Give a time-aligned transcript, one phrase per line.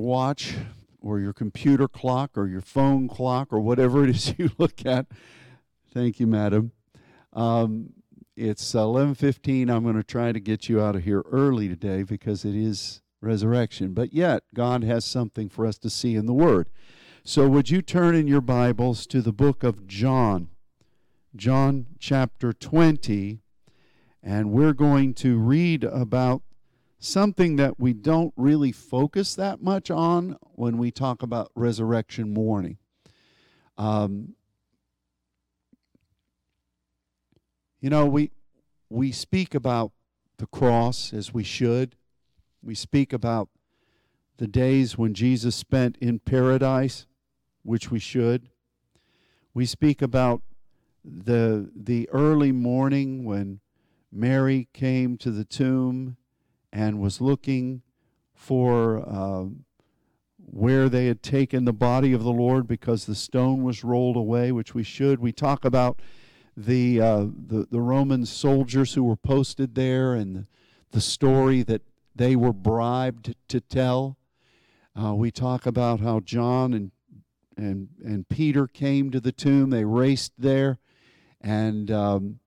[0.00, 0.54] watch
[1.00, 5.06] or your computer clock or your phone clock or whatever it is you look at.
[5.92, 6.72] Thank you, madam.
[7.32, 7.94] Um,
[8.36, 9.68] it's 11:15.
[9.68, 13.02] I'm going to try to get you out of here early today because it is
[13.20, 13.92] resurrection.
[13.92, 16.68] But yet, God has something for us to see in the Word.
[17.24, 20.50] So, would you turn in your Bibles to the book of John,
[21.34, 23.40] John chapter 20,
[24.22, 26.42] and we're going to read about
[26.98, 32.78] something that we don't really focus that much on when we talk about resurrection morning.
[33.76, 34.34] Um,
[37.80, 38.32] you know, we
[38.90, 39.92] we speak about
[40.38, 41.94] the cross as we should.
[42.62, 43.48] We speak about
[44.38, 47.06] the days when Jesus spent in paradise,
[47.62, 48.48] which we should.
[49.54, 50.42] We speak about
[51.04, 53.60] the the early morning when
[54.10, 56.16] Mary came to the tomb
[56.72, 57.82] and was looking
[58.34, 59.46] for uh,
[60.38, 64.52] where they had taken the body of the Lord because the stone was rolled away,
[64.52, 65.20] which we should.
[65.20, 66.00] We talk about
[66.56, 70.46] the, uh, the, the Roman soldiers who were posted there and
[70.90, 71.82] the story that
[72.14, 74.16] they were bribed to tell.
[75.00, 76.90] Uh, we talk about how John and,
[77.56, 80.78] and, and Peter came to the tomb, they raced there,
[81.40, 82.40] and um,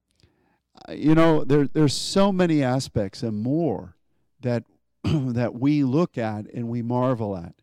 [0.89, 3.95] you know there, there's so many aspects and more
[4.41, 4.63] that
[5.03, 7.55] that we look at and we marvel at.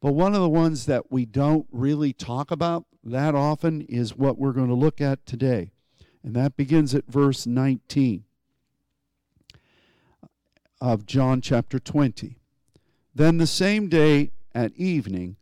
[0.00, 4.38] But one of the ones that we don't really talk about that often is what
[4.38, 5.70] we're going to look at today.
[6.24, 8.24] And that begins at verse 19
[10.80, 12.36] of John chapter 20.
[13.14, 15.36] Then the same day at evening,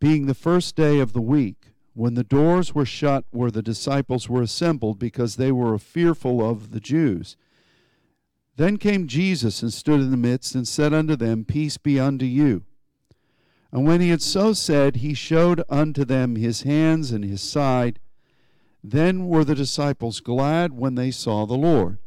[0.00, 4.28] being the first day of the week, when the doors were shut where the disciples
[4.28, 7.36] were assembled because they were fearful of the Jews,
[8.58, 12.26] then came Jesus and stood in the midst and said unto them, Peace be unto
[12.26, 12.64] you.
[13.70, 18.00] And when he had so said, he showed unto them his hands and his side.
[18.82, 21.98] Then were the disciples glad when they saw the Lord.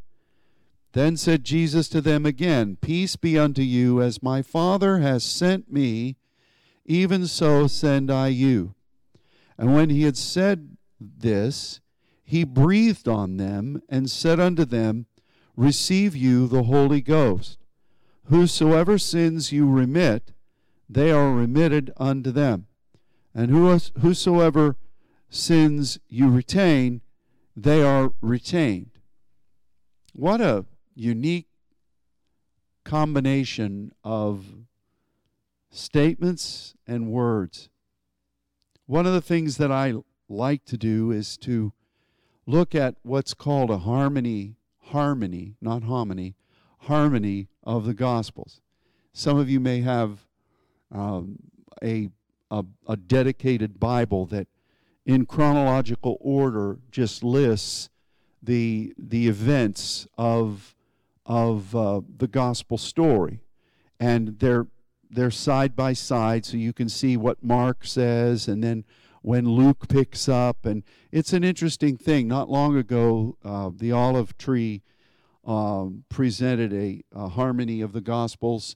[0.91, 5.71] Then said Jesus to them again, Peace be unto you, as my Father has sent
[5.71, 6.17] me,
[6.85, 8.75] even so send I you.
[9.57, 11.79] And when he had said this,
[12.25, 15.05] he breathed on them and said unto them,
[15.55, 17.57] receive you the Holy Ghost.
[18.25, 20.31] Whosoever sins you remit,
[20.89, 22.67] they are remitted unto them.
[23.33, 24.75] And whosoever
[25.29, 27.01] sins you retain,
[27.55, 28.91] they are retained.
[30.13, 31.47] What a unique
[32.83, 34.45] combination of
[35.69, 37.69] statements and words.
[38.85, 39.93] One of the things that I
[40.27, 41.71] like to do is to
[42.45, 44.57] look at what's called a harmony
[44.91, 46.35] harmony, not hominy,
[46.79, 48.61] harmony of the Gospels.
[49.13, 50.25] Some of you may have
[50.91, 51.37] um,
[51.83, 52.09] a,
[52.49, 54.47] a, a dedicated Bible that,
[55.05, 57.89] in chronological order, just lists
[58.43, 60.75] the the events of
[61.25, 63.39] of uh, the gospel story,
[63.99, 64.67] and they're
[65.09, 68.85] they're side by side, so you can see what Mark says, and then
[69.21, 70.65] when Luke picks up.
[70.65, 72.27] And it's an interesting thing.
[72.27, 74.81] Not long ago, uh, the olive tree
[75.45, 78.75] um, presented a, a, harmony of the Gospels,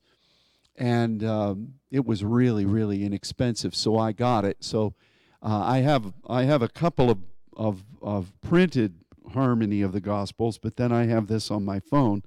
[0.76, 3.76] and um, it was really, really inexpensive.
[3.76, 4.58] So I got it.
[4.62, 4.96] So
[5.44, 7.20] uh, I have I have a couple of,
[7.56, 8.96] of of printed
[9.34, 12.24] harmony of the Gospels, but then I have this on my phone,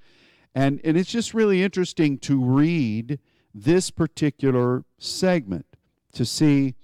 [0.54, 3.18] and and it's just really interesting to read
[3.52, 5.66] this particular segment
[6.12, 6.76] to see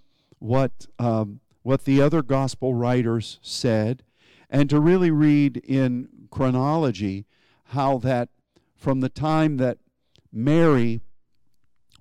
[0.44, 4.02] what um, what the other gospel writers said,
[4.50, 7.24] and to really read in chronology
[7.68, 8.28] how that
[8.76, 9.78] from the time that
[10.30, 11.00] Mary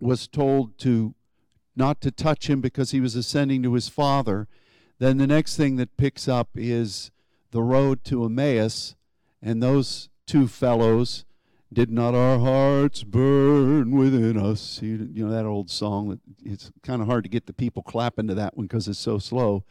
[0.01, 1.15] was told to
[1.73, 4.49] not to touch him because he was ascending to his father,
[4.99, 7.11] then the next thing that picks up is
[7.51, 8.95] the road to Emmaus,
[9.41, 11.23] and those two fellows
[11.73, 14.81] did not our hearts burn within us?
[14.81, 16.19] You, know that old song.
[16.43, 19.17] It's kind of hard to get the people clapping to that one because it's so
[19.17, 19.63] slow.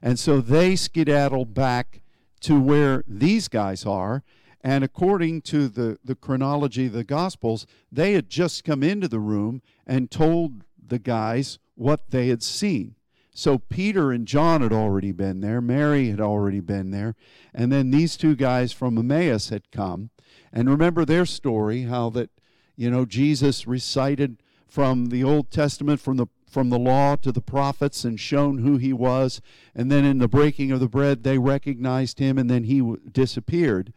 [0.00, 2.02] And so they skedaddle back
[2.40, 4.22] to where these guys are.
[4.60, 9.20] And according to the, the chronology of the Gospels, they had just come into the
[9.20, 12.94] room and told the guys what they had seen.
[13.34, 17.14] So Peter and John had already been there, Mary had already been there,
[17.54, 20.10] and then these two guys from Emmaus had come.
[20.52, 22.30] And remember their story, how that,
[22.76, 27.40] you know, Jesus recited from the Old Testament, from the from the law to the
[27.40, 29.40] prophets and shown who he was.
[29.74, 33.00] And then in the breaking of the bread, they recognized him and then he w-
[33.10, 33.94] disappeared.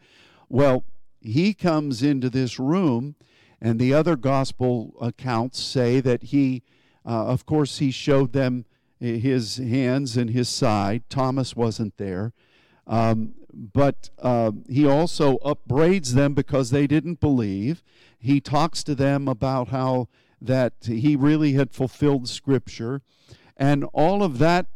[0.48, 0.84] Well,
[1.20, 3.14] he comes into this room,
[3.60, 6.62] and the other gospel accounts say that he
[7.08, 8.64] Uh, of course, he showed them
[8.98, 11.02] his hands and his side.
[11.08, 12.32] Thomas wasn't there.
[12.84, 17.82] Um, but uh, he also upbraids them because they didn't believe.
[18.18, 20.08] He talks to them about how
[20.40, 23.00] that he really had fulfilled Scripture.
[23.56, 24.66] And all of that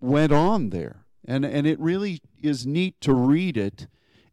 [0.00, 1.04] went on there.
[1.26, 3.86] And, and it really is neat to read it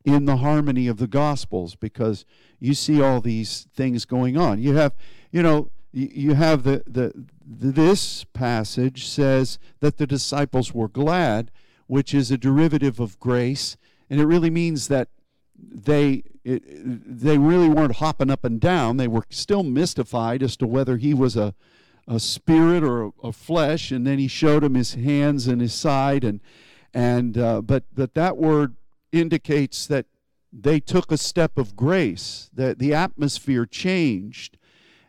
[0.05, 2.23] in the harmony of the Gospels because
[2.59, 4.61] you see all these things going on.
[4.61, 4.93] You have,
[5.31, 7.11] you know, you have the, the
[7.45, 11.51] this passage says that the disciples were glad,
[11.87, 13.77] which is a derivative of grace,
[14.09, 15.09] and it really means that
[15.57, 18.97] they it, they really weren't hopping up and down.
[18.97, 21.53] They were still mystified as to whether he was a
[22.07, 25.73] a spirit or a, a flesh, and then he showed him his hands and his
[25.73, 26.39] side, and
[26.93, 28.75] and uh, but but that word
[29.11, 30.05] indicates that
[30.53, 32.49] they took a step of grace.
[32.53, 34.57] That the atmosphere changed,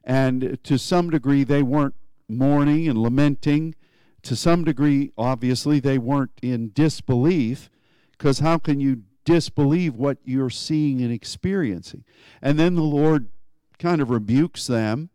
[0.03, 1.95] and to some degree they weren't
[2.29, 3.75] mourning and lamenting.
[4.23, 7.71] To some degree, obviously, they weren't in disbelief,
[8.19, 12.05] because how can you disbelieve what you're seeing and experiencing?
[12.43, 13.29] And then the Lord
[13.79, 15.11] kind of rebukes them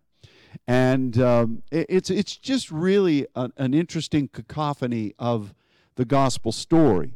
[0.68, 5.54] and um, it, it's it's just really a, an interesting cacophony of
[5.96, 7.16] the gospel story.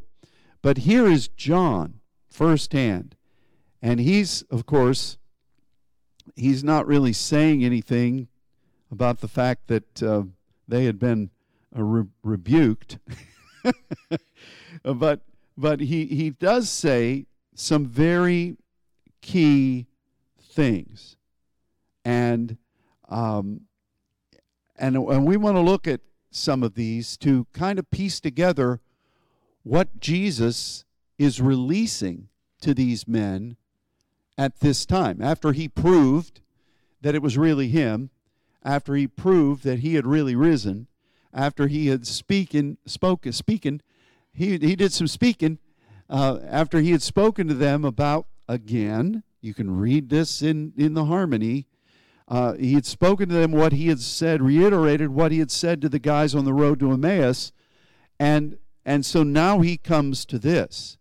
[0.62, 2.00] But here is John
[2.30, 3.16] firsthand,
[3.80, 5.18] and he's of course
[6.36, 8.28] he's not really saying anything
[8.90, 10.22] about the fact that uh,
[10.66, 11.30] they had been
[11.76, 12.98] uh, re- rebuked,
[14.82, 15.20] but
[15.58, 18.56] but he he does say some very
[19.20, 19.88] key
[20.40, 21.16] things,
[22.04, 22.56] and
[23.08, 23.62] um,
[24.76, 26.00] and, and we want to look at
[26.30, 28.80] some of these to kind of piece together
[29.64, 30.84] what Jesus
[31.18, 32.28] is releasing
[32.60, 33.56] to these men
[34.36, 35.20] at this time.
[35.20, 36.40] After he proved
[37.00, 38.10] that it was really him,
[38.62, 40.86] after he proved that he had really risen,
[41.34, 43.80] after he had speaking, spoken, speaking,
[44.38, 45.58] he, he did some speaking.
[46.08, 50.94] Uh, after he had spoken to them about again, you can read this in, in
[50.94, 51.66] the harmony
[52.28, 55.80] uh, he had spoken to them what he had said, reiterated what he had said
[55.80, 57.52] to the guys on the road to Emmaus,
[58.20, 60.98] and and so now he comes to this,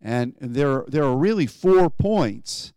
[0.00, 2.72] and there there are really four points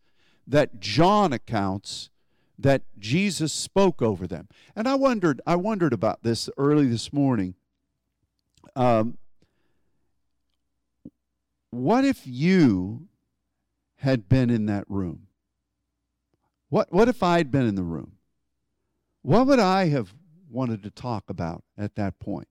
[0.48, 2.10] that John accounts
[2.58, 7.54] that Jesus spoke over them, and I wondered I wondered about this early this morning.
[8.76, 9.20] Um,
[11.72, 13.08] what if you
[13.96, 15.28] had been in that room?
[16.70, 18.14] What, what if I'd been in the room?
[19.22, 20.14] What would I have
[20.50, 22.48] wanted to talk about at that point?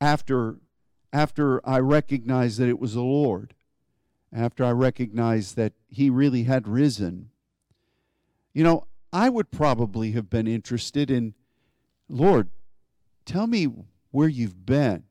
[0.00, 0.58] After,
[1.12, 3.54] after I recognized that it was the Lord,
[4.32, 7.30] after I recognized that He really had risen,
[8.52, 11.34] you know, I would probably have been interested in,
[12.08, 12.48] Lord,
[13.24, 13.68] tell me
[14.10, 15.04] where you've been.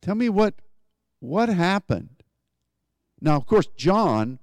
[0.00, 0.54] Tell me what
[1.20, 2.22] what happened.
[3.20, 4.38] Now, of course, John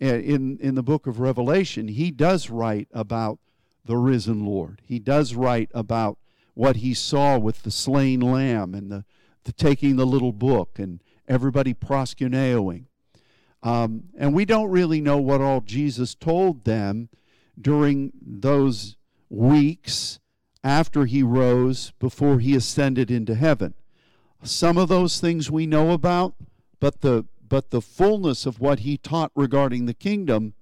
[0.00, 3.38] in, in the book of Revelation, he does write about
[3.84, 4.80] the risen Lord.
[4.84, 6.18] He does write about
[6.54, 9.04] what he saw with the slain lamb and the,
[9.44, 12.84] the taking the little book and everybody proskuneoing.
[13.62, 17.08] Um, and we don't really know what all Jesus told them
[17.60, 18.96] during those
[19.30, 20.20] weeks
[20.62, 23.74] after he rose before he ascended into heaven.
[24.44, 26.34] Some of those things we know about,
[26.78, 30.54] but the but the fullness of what he taught regarding the kingdom,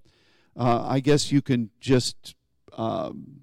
[0.56, 2.34] uh, I guess you can just
[2.76, 3.40] um,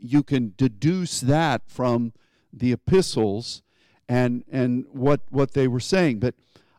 [0.00, 2.12] you can deduce that from
[2.52, 3.62] the epistles
[4.08, 6.20] and and what what they were saying.
[6.20, 6.34] But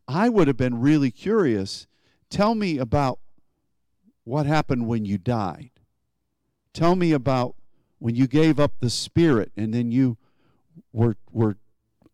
[0.07, 1.87] I would have been really curious.
[2.29, 3.19] Tell me about
[4.23, 5.71] what happened when you died.
[6.73, 7.55] Tell me about
[7.99, 10.17] when you gave up the spirit and then you
[10.93, 11.57] were were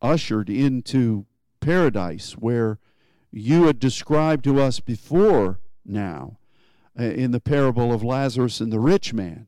[0.03, 1.25] ushered into
[1.61, 2.77] paradise where
[3.31, 6.37] you had described to us before now
[6.99, 9.47] uh, in the parable of Lazarus and the rich man,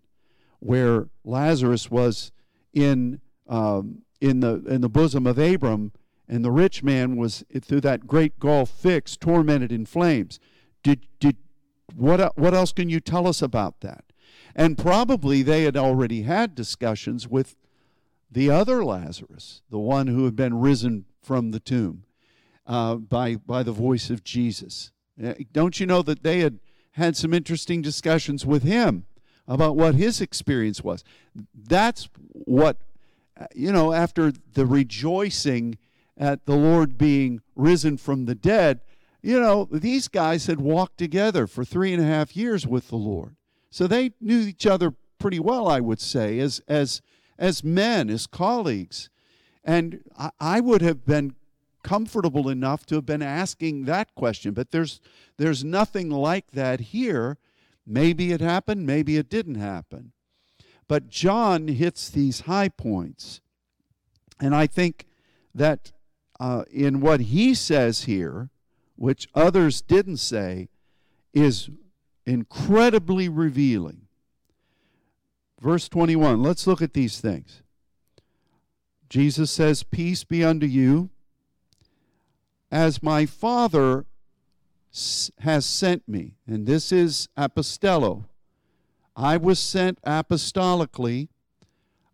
[0.59, 2.31] where Lazarus was
[2.73, 5.91] in um, in the in the bosom of Abram,
[6.27, 10.39] and the rich man was through that great gulf fixed, tormented in flames.
[10.81, 11.37] Did did
[11.95, 14.05] what what else can you tell us about that?
[14.55, 17.55] And probably they had already had discussions with
[18.35, 22.03] the other Lazarus, the one who had been risen from the tomb
[22.67, 24.91] uh, by, by the voice of Jesus.
[25.23, 26.59] Uh, don't you know that they had
[26.91, 29.05] had some interesting discussions with him
[29.47, 31.01] about what his experience was?
[31.53, 32.81] That's what,
[33.39, 35.77] uh, you know, after the rejoicing
[36.17, 38.81] at the Lord being risen from the dead,
[39.21, 42.97] you know, these guys had walked together for three and a half years with the
[42.97, 43.37] Lord.
[43.69, 47.01] So they knew each other pretty well, I would say, as, as,
[47.37, 49.09] as men, as colleagues.
[49.63, 50.03] And
[50.39, 51.35] I, would have been
[51.83, 55.01] comfortable enough to have been asking that question, but there's
[55.37, 57.37] there's nothing like that here.
[57.85, 60.11] Maybe it happened, maybe it didn't happen.
[60.87, 63.41] But John hits these high points.
[64.39, 65.07] And I think
[65.53, 65.93] that
[66.39, 68.49] uh, in what he says here,
[68.95, 70.69] which others didn't say,
[71.33, 71.69] is
[72.25, 74.04] incredibly revealing.
[75.61, 77.61] Verse 21, let's look at these things.
[79.09, 81.09] Jesus says, Peace be unto you.
[82.71, 84.05] As my Father
[85.39, 88.25] has sent me, and this is apostello.
[89.15, 91.29] I was sent apostolically.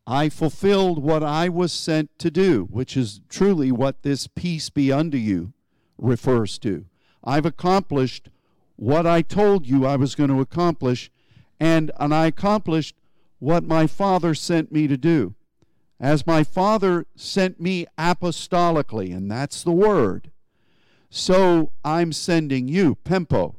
[0.05, 4.91] I fulfilled what I was sent to do, which is truly what this peace be
[4.91, 5.53] unto you
[5.98, 6.86] refers to.
[7.24, 8.29] I've accomplished
[8.75, 11.12] what I told you I was going to accomplish,
[11.60, 12.95] and, and I accomplished
[13.41, 15.33] what my Father sent me to do.
[16.00, 20.29] As my Father sent me apostolically, and that's the word,
[21.10, 23.55] so I'm sending you, Pempo,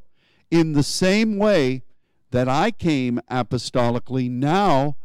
[0.53, 1.83] in the same way
[2.31, 4.31] that I came apostolically.
[4.31, 4.97] Now,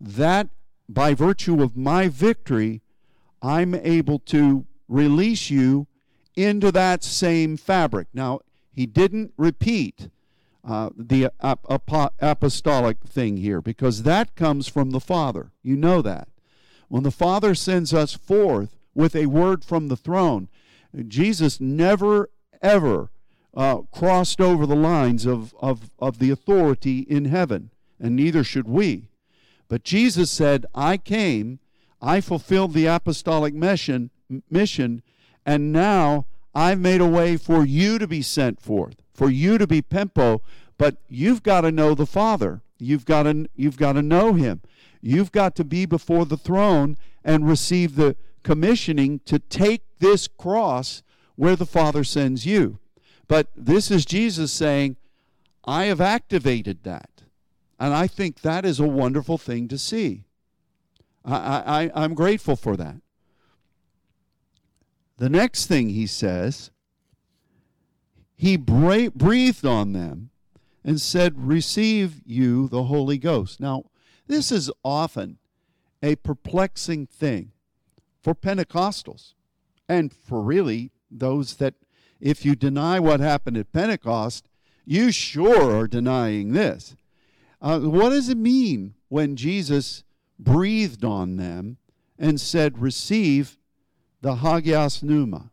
[0.00, 0.48] that
[0.88, 2.82] by virtue of my victory,
[3.40, 5.86] I'm able to release you
[6.34, 8.08] into that same fabric.
[8.12, 8.40] Now,
[8.72, 10.10] he didn't repeat
[10.66, 15.52] uh, the ap- ap- apostolic thing here because that comes from the Father.
[15.62, 16.28] You know that.
[16.88, 20.48] When the Father sends us forth with a word from the throne,
[21.08, 22.30] Jesus never,
[22.62, 23.10] ever
[23.54, 28.68] uh, crossed over the lines of, of, of the authority in heaven, and neither should
[28.68, 29.08] we.
[29.68, 31.58] But Jesus said, I came,
[32.00, 34.10] I fulfilled the apostolic mission,
[34.50, 35.02] mission
[35.46, 39.66] and now I've made a way for you to be sent forth, for you to
[39.66, 40.42] be Pempo,
[40.76, 42.62] but you've got to know the Father.
[42.78, 44.60] You've got to, you've got to know Him.
[45.00, 51.02] You've got to be before the throne and receive the commissioning to take this cross
[51.36, 52.78] where the Father sends you.
[53.28, 54.96] But this is Jesus saying,
[55.64, 57.10] I have activated that.
[57.78, 60.24] And I think that is a wonderful thing to see.
[61.24, 62.96] I, I, I'm grateful for that.
[65.16, 66.70] The next thing he says,
[68.36, 70.30] he breathed on them
[70.84, 73.60] and said, Receive you the Holy Ghost.
[73.60, 73.84] Now,
[74.26, 75.38] this is often
[76.02, 77.52] a perplexing thing
[78.22, 79.34] for Pentecostals
[79.88, 81.74] and for really those that,
[82.20, 84.48] if you deny what happened at Pentecost,
[84.84, 86.96] you sure are denying this.
[87.60, 90.04] Uh, what does it mean when Jesus
[90.38, 91.78] breathed on them
[92.18, 93.58] and said, Receive
[94.20, 95.50] the Hagios Pneuma?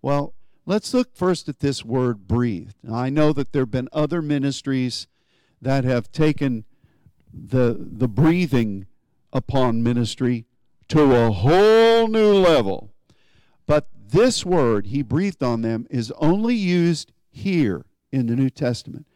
[0.00, 0.34] Well,
[0.66, 2.76] let's look first at this word breathed.
[2.82, 5.06] Now, I know that there have been other ministries
[5.60, 6.64] that have taken
[7.32, 8.86] the, the breathing
[9.32, 10.46] upon ministry
[10.88, 12.92] to a whole new level.
[13.66, 19.06] But this word, he breathed on them, is only used here in the New Testament.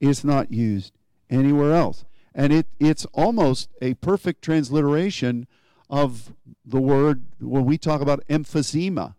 [0.00, 0.92] It's not used
[1.30, 2.04] anywhere else.
[2.34, 5.46] And it, it's almost a perfect transliteration
[5.88, 9.14] of the word when we talk about emphysema.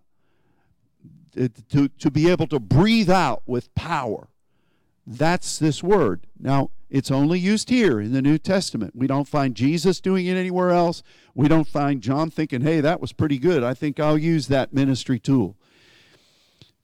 [1.34, 4.30] To, to be able to breathe out with power.
[5.06, 6.28] That's this word.
[6.40, 8.96] Now, it's only used here in the New Testament.
[8.96, 11.04] We don't find Jesus doing it anywhere else.
[11.34, 13.63] We don't find John thinking, hey, that was pretty good.
[13.63, 15.58] I think I'll use that ministry tool.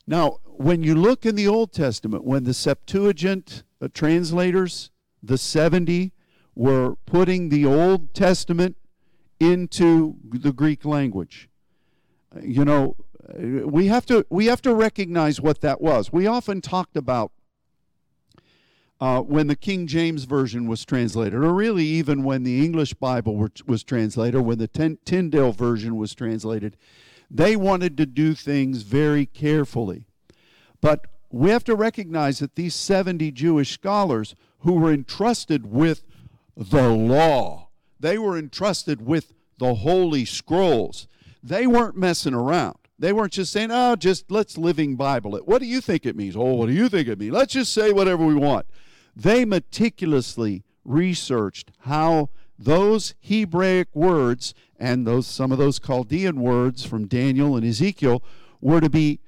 [0.07, 4.89] Now, when you look in the Old Testament, when the Septuagint uh, translators,
[5.21, 6.11] the 70,
[6.55, 8.75] were putting the Old Testament
[9.39, 11.47] into the Greek language,
[12.35, 12.95] uh, you know,
[13.37, 16.11] we have to we have to recognize what that was.
[16.11, 17.31] We often talked about
[19.01, 23.35] uh, when the King James Version was translated, or really even when the English Bible
[23.35, 26.75] were, was translated, when the Tyndale Version was translated,
[27.31, 30.05] they wanted to do things very carefully.
[30.81, 36.03] But we have to recognize that these 70 Jewish scholars who were entrusted with
[36.57, 37.69] the law,
[37.99, 41.07] they were entrusted with the Holy Scrolls.
[41.41, 42.79] They weren't messing around.
[42.99, 45.47] They weren't just saying, oh, just let's living Bible it.
[45.47, 46.35] What do you think it means?
[46.35, 47.33] Oh, what do you think it means?
[47.33, 48.65] Let's just say whatever we want.
[49.15, 57.07] They meticulously researched how those Hebraic words and those some of those Chaldean words from
[57.07, 58.21] Daniel and Ezekiel
[58.59, 59.21] were to be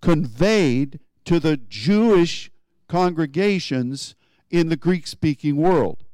[0.00, 2.50] conveyed to the Jewish
[2.88, 4.14] congregations
[4.50, 6.04] in the Greek speaking world.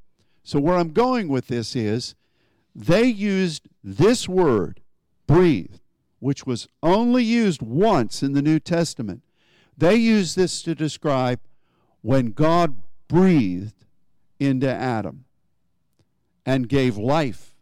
[0.42, 2.16] So, where I'm going with this is
[2.74, 4.80] they used this word,
[5.28, 5.80] breathed,
[6.24, 9.22] which was only used once in the New Testament.
[9.76, 11.38] They use this to describe
[12.00, 12.76] when God
[13.08, 13.84] breathed
[14.40, 15.26] into Adam
[16.46, 17.54] and gave life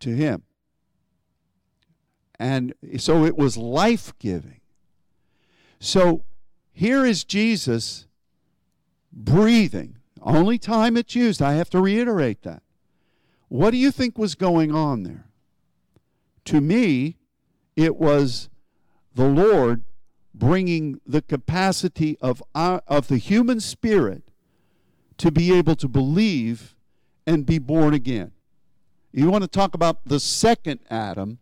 [0.00, 0.44] to him.
[2.38, 4.62] And so it was life giving.
[5.78, 6.24] So
[6.72, 8.06] here is Jesus
[9.12, 9.98] breathing.
[10.22, 11.42] Only time it's used.
[11.42, 12.62] I have to reiterate that.
[13.48, 15.26] What do you think was going on there?
[16.46, 17.18] To me,
[17.76, 18.48] it was
[19.14, 19.82] the Lord
[20.34, 24.22] bringing the capacity of, our, of the human spirit
[25.18, 26.74] to be able to believe
[27.26, 28.32] and be born again.
[29.12, 31.38] You want to talk about the second Adam?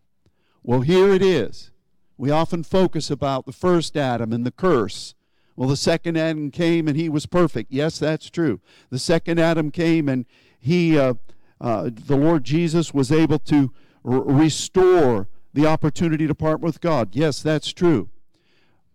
[0.62, 1.70] Well, here it is.
[2.18, 5.14] We often focus about the first Adam and the curse.
[5.56, 7.72] Well, the second Adam came and he was perfect.
[7.72, 8.60] Yes, that's true.
[8.90, 10.26] The second Adam came and
[10.58, 11.14] he, uh,
[11.60, 13.72] uh, the Lord Jesus, was able to
[14.04, 17.14] r- restore the opportunity to part with God.
[17.14, 18.08] Yes, that's true.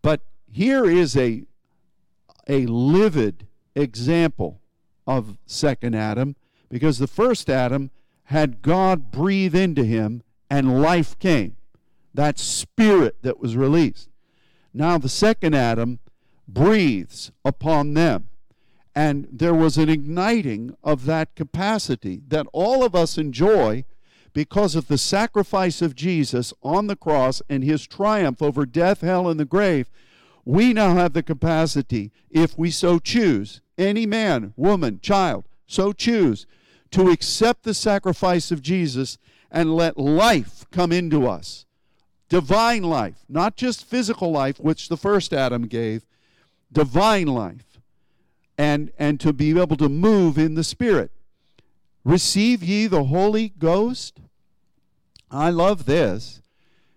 [0.01, 0.21] But
[0.51, 1.43] here is a,
[2.47, 4.61] a livid example
[5.05, 6.35] of second Adam
[6.69, 7.91] because the first Adam
[8.25, 11.55] had God breathe into him and life came.
[12.13, 14.09] That spirit that was released.
[14.73, 15.99] Now the second Adam
[16.47, 18.29] breathes upon them.
[18.95, 23.85] And there was an igniting of that capacity that all of us enjoy
[24.37, 29.27] because of the sacrifice of Jesus on the cross and his triumph over death, hell,
[29.27, 29.89] and the grave,
[30.45, 36.45] we now have the capacity, if we so choose, any man, woman, child, so choose,
[36.91, 39.17] to accept the sacrifice of Jesus
[39.49, 41.65] and let life come into us.
[42.29, 46.05] Divine life, not just physical life, which the first Adam gave,
[46.71, 47.79] divine life.
[48.55, 51.09] And, and to be able to move in the Spirit.
[52.05, 54.19] Receive ye the Holy Ghost?
[55.29, 56.41] I love this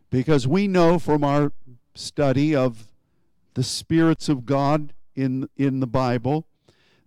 [0.09, 1.53] because we know from our
[1.95, 2.89] study of
[3.55, 6.47] the spirits of God in, in the Bible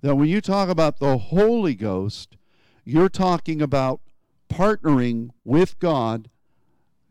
[0.02, 2.36] that when you talk about the Holy Ghost,
[2.84, 4.02] you're talking about
[4.50, 6.30] partnering with God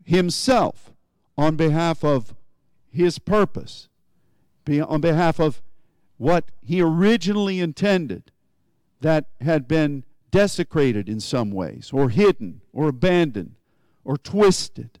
[0.05, 0.93] Himself
[1.35, 2.35] on behalf of
[2.91, 3.89] His purpose,
[4.69, 5.63] on behalf of
[6.17, 8.31] what He originally intended
[9.01, 13.55] that had been desecrated in some ways, or hidden, or abandoned
[14.03, 14.99] or twisted.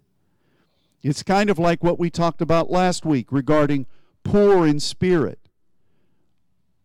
[1.01, 3.85] It's kind of like what we talked about last week regarding
[4.23, 5.39] poor in spirit.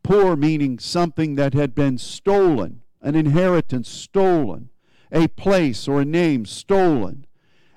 [0.03, 4.71] Poor meaning something that had been stolen, an inheritance stolen,
[5.13, 7.27] a place or a name stolen,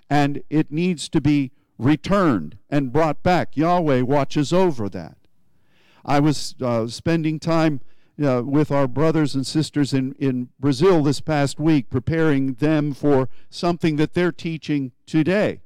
[0.10, 3.56] and it needs to be returned and brought back.
[3.56, 5.17] Yahweh watches over that.
[6.04, 7.82] I was uh, spending time
[8.24, 13.30] uh, with our brothers and sisters in, in Brazil this past week, preparing them for
[13.50, 15.62] something that they're teaching today.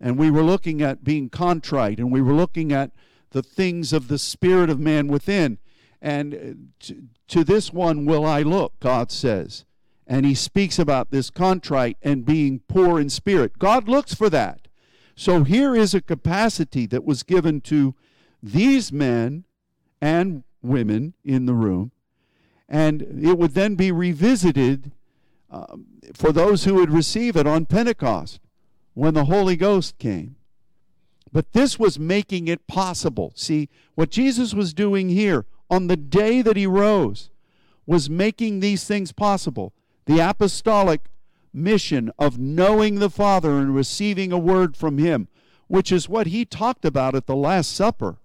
[0.00, 2.90] And we were looking at being contrite, and we were looking at
[3.30, 5.58] the things of the spirit of man within.
[6.00, 9.64] And uh, to, to this one will I look, God says.
[10.06, 13.58] And he speaks about this contrite and being poor in spirit.
[13.58, 14.68] God looks for that.
[15.16, 17.94] So here is a capacity that was given to
[18.42, 19.44] these men
[20.00, 21.92] and women in the room,
[22.68, 24.92] and it would then be revisited
[25.50, 25.76] uh,
[26.14, 28.40] for those who would receive it on Pentecost
[28.94, 30.36] when the Holy Ghost came.
[31.32, 33.32] But this was making it possible.
[33.34, 37.30] See, what Jesus was doing here on the day that he rose
[37.86, 39.72] was making these things possible.
[40.06, 41.02] The apostolic
[41.52, 45.28] mission of knowing the Father and receiving a word from him,
[45.66, 48.18] which is what he talked about at the Last Supper.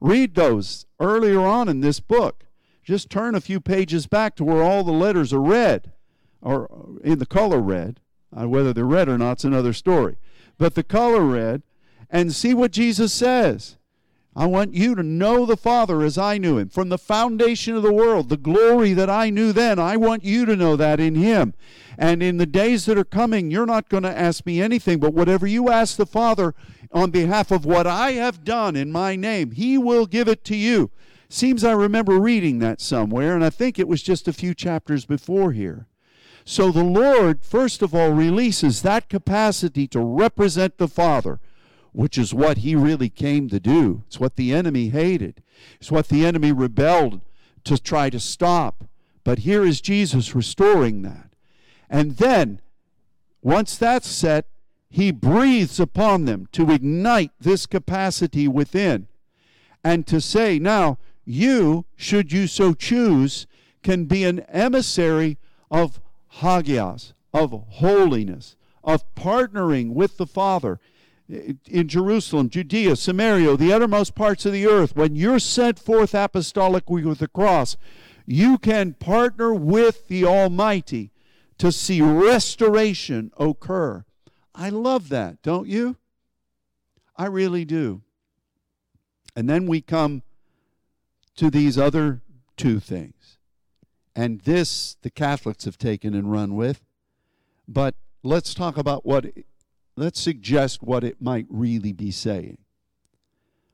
[0.00, 2.44] Read those earlier on in this book.
[2.84, 5.92] Just turn a few pages back to where all the letters are red,
[6.40, 8.00] or in the color red.
[8.36, 10.16] Uh, whether they're red or not, it's another story.
[10.58, 11.62] But the color red,
[12.10, 13.76] and see what Jesus says.
[14.38, 16.68] I want you to know the Father as I knew him.
[16.68, 20.44] From the foundation of the world, the glory that I knew then, I want you
[20.44, 21.54] to know that in him.
[21.96, 25.14] And in the days that are coming, you're not going to ask me anything, but
[25.14, 26.54] whatever you ask the Father
[26.92, 30.56] on behalf of what I have done in my name, he will give it to
[30.56, 30.90] you.
[31.30, 35.06] Seems I remember reading that somewhere, and I think it was just a few chapters
[35.06, 35.86] before here.
[36.44, 41.40] So the Lord, first of all, releases that capacity to represent the Father
[41.96, 44.02] which is what he really came to do.
[44.06, 45.42] It's what the enemy hated.
[45.80, 47.22] It's what the enemy rebelled
[47.64, 48.84] to try to stop.
[49.24, 51.30] But here is Jesus restoring that.
[51.88, 52.60] And then,
[53.40, 54.44] once that's set,
[54.90, 59.08] he breathes upon them to ignite this capacity within
[59.82, 63.46] and to say, now, you, should you so choose,
[63.82, 65.38] can be an emissary
[65.70, 66.02] of
[66.42, 68.54] hagios, of holiness,
[68.84, 70.78] of partnering with the Father
[71.28, 77.04] in Jerusalem, Judea, Samaria, the uttermost parts of the earth, when you're sent forth apostolically
[77.04, 77.76] with the cross,
[78.26, 81.10] you can partner with the Almighty
[81.58, 84.04] to see restoration occur.
[84.54, 85.96] I love that, don't you?
[87.16, 88.02] I really do.
[89.34, 90.22] And then we come
[91.36, 92.22] to these other
[92.56, 93.38] two things.
[94.14, 96.82] And this the Catholics have taken and run with.
[97.68, 99.26] But let's talk about what,
[99.96, 102.58] let's suggest what it might really be saying.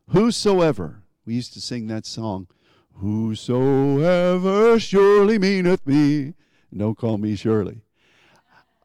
[0.09, 2.49] Whosoever, we used to sing that song,
[2.97, 6.35] Whosoever surely meaneth me.
[6.77, 7.81] Don't call me Shirley.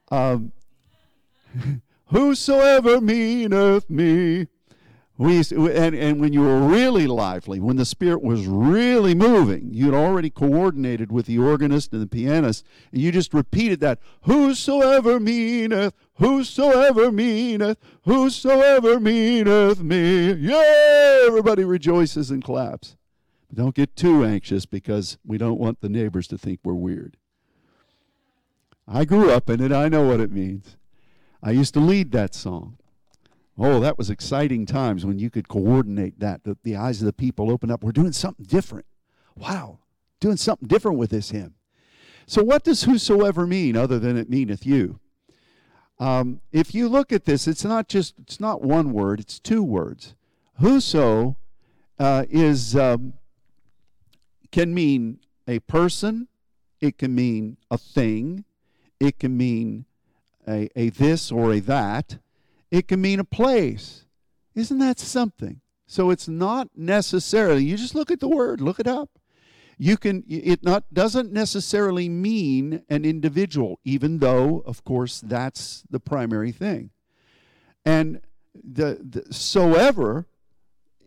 [0.10, 0.52] Um,
[2.08, 4.48] whosoever meaneth me.
[5.20, 9.70] We to, and, and when you were really lively, when the Spirit was really moving,
[9.72, 15.20] you'd already coordinated with the organist and the pianist, and you just repeated that Whosoever
[15.20, 20.34] meaneth, whosoever meaneth, whosoever meaneth me.
[20.34, 21.24] Yay!
[21.26, 22.96] Everybody rejoices and claps.
[23.48, 27.18] But don't get too anxious because we don't want the neighbors to think we're weird.
[28.88, 30.78] I grew up in it, I know what it means.
[31.42, 32.78] I used to lead that song.
[33.58, 36.44] Oh, that was exciting times when you could coordinate that.
[36.44, 37.84] The, the eyes of the people open up.
[37.84, 38.86] We're doing something different.
[39.36, 39.80] Wow,
[40.20, 41.56] doing something different with this hymn.
[42.28, 45.00] So, what does whosoever mean other than it meaneth you?
[46.00, 49.64] Um, if you look at this, it's not just it's not one word; it's two
[49.64, 50.14] words.
[50.60, 51.38] Whoso
[51.98, 53.14] uh, is um,
[54.52, 56.28] can mean a person,
[56.82, 58.46] it can mean a thing,
[59.00, 59.86] it can mean
[60.48, 62.20] a, a this or a that
[62.72, 64.06] it can mean a place.
[64.56, 65.62] Isn't that something?
[65.86, 69.10] So it's not necessarily, you just look at the word, look it up.
[69.80, 76.00] You can it not doesn't necessarily mean an individual, even though, of course, that's the
[76.00, 76.90] primary thing.
[77.86, 78.22] And
[78.56, 80.26] the, the soever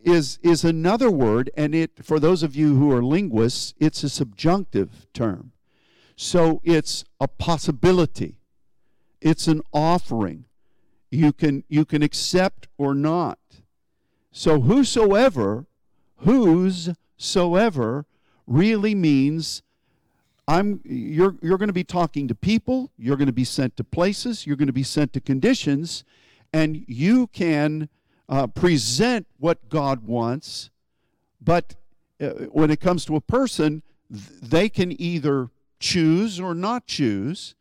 [0.03, 4.09] is is another word, and it for those of you who are linguists, it's a
[4.09, 5.51] subjunctive term.
[6.15, 8.39] So it's a possibility.
[9.19, 10.45] It's an offering
[11.11, 13.37] you can you can accept or not.
[14.31, 15.67] So whosoever
[16.23, 18.05] whosoever
[18.47, 19.61] really means
[20.47, 23.83] i'm you're you're going to be talking to people you're going to be sent to
[23.83, 26.03] places you're going to be sent to conditions
[26.53, 27.89] and you can
[28.29, 30.69] uh, present what god wants
[31.41, 31.75] but
[32.19, 37.55] uh, when it comes to a person they can either choose or not choose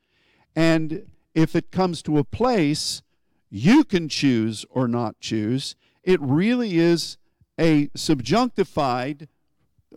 [0.57, 3.03] and if it comes to a place
[3.51, 5.75] you can choose or not choose.
[6.03, 7.19] It really is
[7.59, 9.29] a subjunctified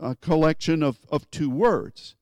[0.02, 2.16] uh, collection of, of two words.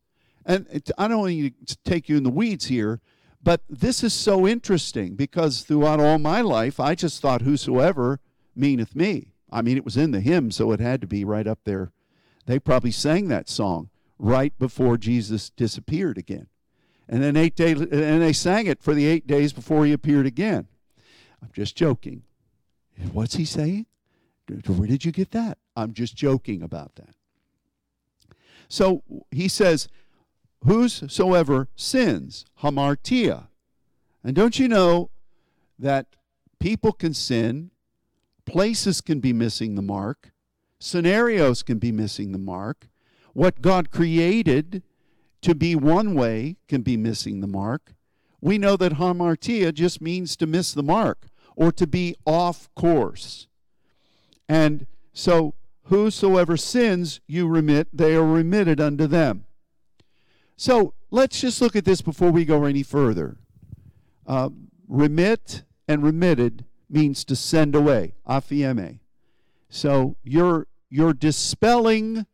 [0.45, 2.99] And it, I don't want to take you in the weeds here,
[3.41, 8.19] but this is so interesting because throughout all my life, I just thought, Whosoever
[8.55, 9.33] meaneth me.
[9.51, 11.91] I mean, it was in the hymn, so it had to be right up there.
[12.45, 16.47] They probably sang that song right before Jesus disappeared again.
[17.09, 20.25] And then eight days, and they sang it for the eight days before he appeared
[20.25, 20.67] again.
[21.41, 22.23] I'm just joking.
[23.11, 23.85] What's he saying?
[24.67, 25.57] Where did you get that?
[25.75, 27.15] I'm just joking about that.
[28.67, 29.87] So he says,
[30.63, 33.47] Whosoever sins, hamartia.
[34.23, 35.09] And don't you know
[35.79, 36.05] that
[36.59, 37.71] people can sin,
[38.45, 40.31] places can be missing the mark,
[40.79, 42.87] scenarios can be missing the mark,
[43.33, 44.83] what God created
[45.41, 47.93] to be one way can be missing the mark.
[48.39, 53.47] We know that hamartia just means to miss the mark or to be off course.
[54.47, 59.45] And so, whosoever sins you remit, they are remitted unto them.
[60.57, 63.37] So, let's just look at this before we go any further.
[64.27, 64.49] Uh,
[64.87, 68.99] remit and remitted means to send away, aphieme.
[69.69, 72.25] So, you're, you're dispelling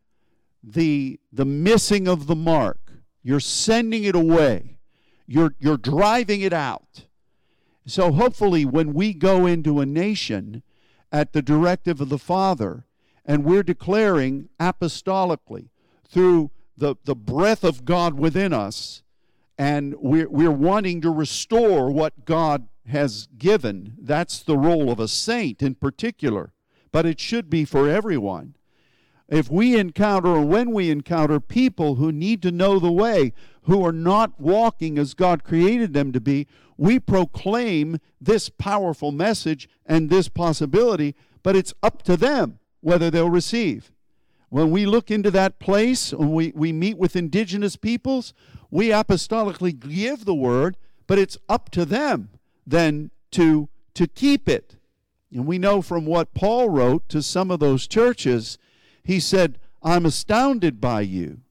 [0.63, 2.79] the, the missing of the mark,
[3.23, 4.79] you're sending it away,
[5.25, 7.06] you're, you're driving it out.
[7.87, 10.61] So hopefully, when we go into a nation
[11.09, 12.85] at the directive of the Father,
[13.25, 15.69] and we're declaring apostolically
[16.05, 19.03] through the, the breath of God within us,
[19.57, 23.95] and we're, we're wanting to restore what God has given.
[23.97, 26.51] That's the role of a saint in particular,
[26.91, 28.55] but it should be for everyone.
[29.29, 33.33] If we encounter, or when we encounter people who need to know the way,
[33.67, 39.67] who are not walking as God created them to be, we proclaim this powerful message
[39.85, 43.91] and this possibility, but it's up to them whether they'll receive.
[44.49, 48.33] When we look into that place, when we, we meet with indigenous peoples,
[48.71, 52.29] we apostolically give the word, but it's up to them
[52.65, 54.77] then to, to keep it.
[55.33, 58.57] And we know from what Paul wrote to some of those churches,
[59.03, 61.41] he said, I'm astounded by you.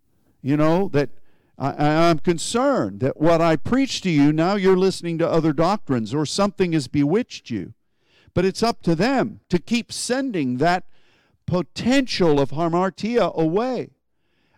[0.40, 1.10] You know, that
[1.58, 6.14] I, I'm concerned that what I preach to you, now you're listening to other doctrines
[6.14, 7.72] or something has bewitched you.
[8.34, 10.84] But it's up to them to keep sending that
[11.46, 13.90] potential of hamartia away.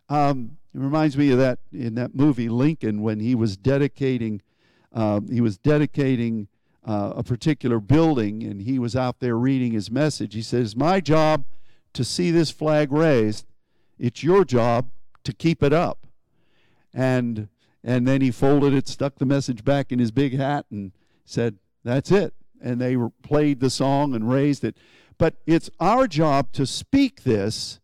[0.08, 4.42] Um, it reminds me of that in that movie Lincoln when he was dedicating,
[4.92, 6.48] uh, he was dedicating
[6.84, 10.34] uh, a particular building and he was out there reading his message.
[10.34, 11.44] He says, "My job
[11.92, 13.46] to see this flag raised.
[13.98, 14.90] It's your job
[15.24, 16.07] to keep it up."
[16.94, 17.48] And
[17.84, 20.92] and then he folded it, stuck the message back in his big hat, and
[21.24, 24.76] said, "That's it." And they played the song and raised it.
[25.16, 27.80] But it's our job to speak this,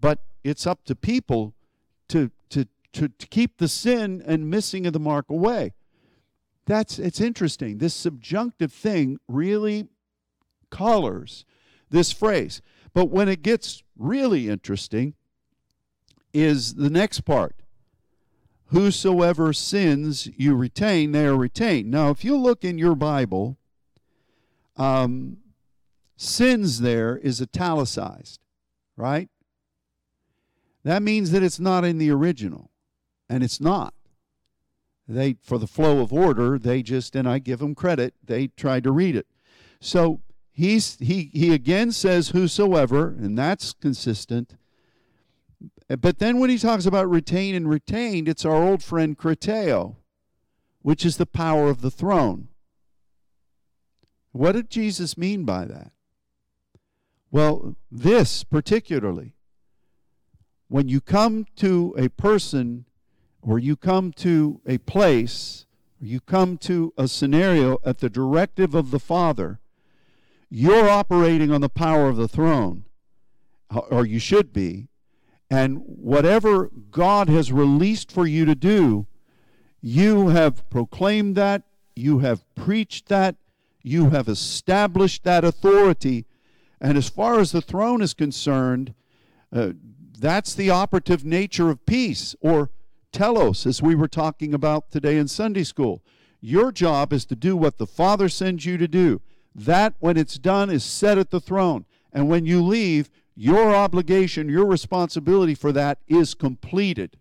[0.00, 1.54] but it's up to people
[2.08, 5.74] to, to, to, to keep the sin and missing of the mark away.
[6.64, 7.78] That's it's interesting.
[7.78, 9.88] This subjunctive thing really
[10.70, 11.44] colors
[11.90, 12.62] this phrase.
[12.92, 15.14] But when it gets really interesting
[16.32, 17.56] is the next part.
[18.70, 21.90] Whosoever sins you retain, they are retained.
[21.90, 23.58] Now, if you look in your Bible,
[24.76, 25.38] um,
[26.16, 28.40] sins there is italicized,
[28.96, 29.28] right?
[30.82, 32.70] That means that it's not in the original,
[33.28, 33.94] and it's not.
[35.08, 38.82] They, for the flow of order, they just, and I give them credit, they tried
[38.84, 39.26] to read it.
[39.80, 44.56] So he's, he, he again says, whosoever, and that's consistent.
[45.88, 49.96] But then when he talks about retain and retained, it's our old friend Krateo,
[50.82, 52.48] which is the power of the throne.
[54.32, 55.92] What did Jesus mean by that?
[57.30, 59.34] Well, this particularly,
[60.68, 62.86] when you come to a person
[63.40, 65.66] or you come to a place,
[66.02, 69.60] or you come to a scenario at the directive of the Father,
[70.50, 72.84] you're operating on the power of the throne,
[73.70, 74.88] or you should be.
[75.50, 79.06] And whatever God has released for you to do,
[79.80, 81.62] you have proclaimed that,
[81.94, 83.36] you have preached that,
[83.82, 86.26] you have established that authority
[86.80, 88.94] and as far as the throne is concerned,
[89.52, 89.70] uh,
[90.18, 92.70] that's the operative nature of peace, or
[93.12, 96.02] telos, as we were talking about today in Sunday school.
[96.40, 99.20] Your job is to do what the Father sends you to do.
[99.54, 101.86] That, when it's done, is set at the throne.
[102.12, 107.18] And when you leave, your obligation, your responsibility for that is completed.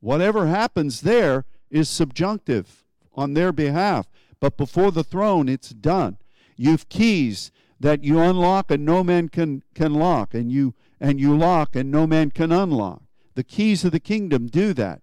[0.00, 4.08] Whatever happens there is subjunctive on their behalf.
[4.40, 6.16] But before the throne, it's done.
[6.56, 11.36] You've keys that you unlock and no man can, can lock, and you and you
[11.36, 13.02] lock and no man can unlock.
[13.34, 15.02] The keys of the kingdom do that.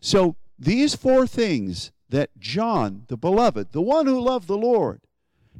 [0.00, 5.00] So these four things that John, the beloved, the one who loved the Lord,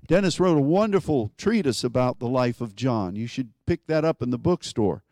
[0.07, 3.17] Dennis wrote a wonderful treatise about the life of John.
[3.17, 5.05] You should pick that up in the bookstore.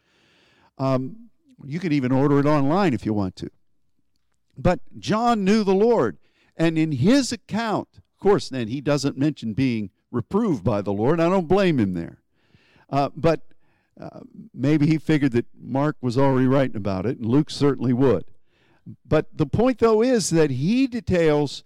[0.79, 1.31] Um,
[1.65, 3.49] you can even order it online if you want to.
[4.57, 6.19] But John knew the Lord.
[6.57, 11.21] And in his account, of course, then he doesn't mention being reproved by the Lord.
[11.21, 12.19] I don't blame him there.
[12.91, 13.43] Uh, but
[14.01, 14.21] uh,
[14.53, 18.25] maybe he figured that Mark was already writing about it, and Luke certainly would.
[19.07, 21.63] But the point, though, is that he details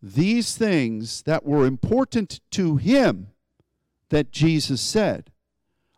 [0.00, 3.32] these things that were important to him
[4.10, 5.32] that Jesus said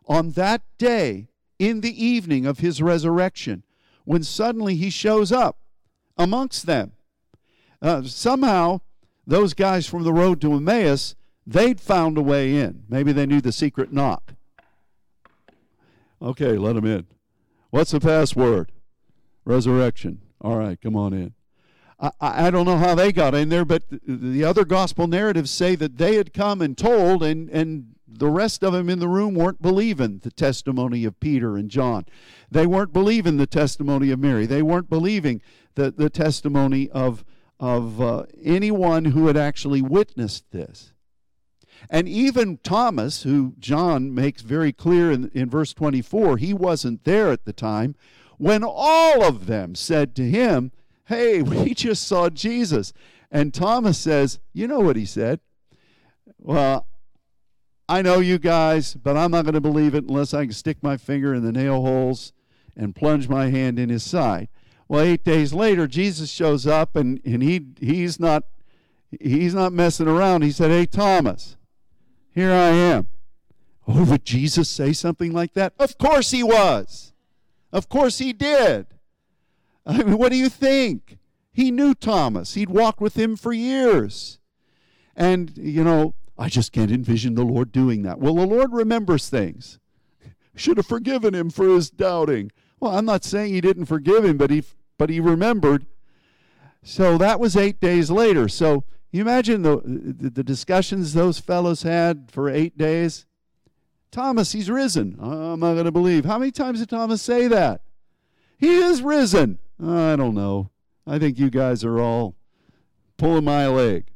[0.09, 3.63] on that day in the evening of his resurrection
[4.03, 5.59] when suddenly he shows up
[6.17, 6.91] amongst them.
[7.81, 8.81] Uh, somehow,
[9.25, 11.15] those guys from the road to Emmaus
[11.49, 12.83] They'd found a way in.
[12.87, 14.35] Maybe they knew the secret knock.
[16.21, 17.07] Okay, let them in.
[17.71, 18.71] What's the password?
[19.45, 20.21] Resurrection.
[20.41, 21.33] All right, come on in.
[21.99, 25.73] I, I don't know how they got in there, but the other gospel narratives say
[25.73, 29.35] that they had come and told, and, and the rest of them in the room
[29.35, 32.05] weren't believing the testimony of Peter and John.
[32.49, 34.45] They weren't believing the testimony of Mary.
[34.45, 35.41] They weren't believing
[35.75, 37.23] the, the testimony of,
[37.59, 40.93] of uh, anyone who had actually witnessed this.
[41.89, 47.31] And even Thomas, who John makes very clear in, in verse 24, he wasn't there
[47.31, 47.95] at the time,
[48.37, 50.71] when all of them said to him,
[51.05, 52.91] Hey, we just saw Jesus.
[53.31, 55.39] And Thomas says, You know what he said?
[56.37, 56.87] Well,
[57.89, 60.77] I know you guys, but I'm not going to believe it unless I can stick
[60.83, 62.33] my finger in the nail holes
[62.77, 64.47] and plunge my hand in his side.
[64.87, 68.43] Well, eight days later, Jesus shows up and, and he he's not
[69.19, 70.43] he's not messing around.
[70.43, 71.57] He said, Hey Thomas,
[72.29, 73.07] here I am.
[73.87, 75.73] Oh, would Jesus say something like that?
[75.79, 77.11] Of course he was.
[77.71, 78.85] Of course he did.
[79.83, 81.17] I mean, what do you think?
[81.51, 82.53] He knew Thomas.
[82.53, 84.37] He'd walked with him for years.
[85.15, 88.19] And, you know, I just can't envision the Lord doing that.
[88.19, 89.77] Well, the Lord remembers things.
[90.55, 92.51] Should have forgiven him for his doubting.
[92.79, 94.63] Well, I'm not saying he didn't forgive him, but he
[94.97, 95.85] but he remembered.
[96.81, 98.47] So that was eight days later.
[98.47, 103.25] So you imagine the, the, the discussions those fellows had for eight days.
[104.11, 105.17] Thomas, he's risen.
[105.19, 106.25] Oh, I'm not going to believe.
[106.25, 107.81] How many times did Thomas say that?
[108.57, 109.59] He is risen.
[109.81, 110.71] I don't know.
[111.05, 112.35] I think you guys are all
[113.17, 114.07] pulling my leg.